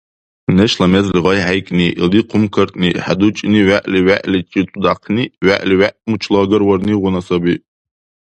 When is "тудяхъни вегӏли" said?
4.71-5.75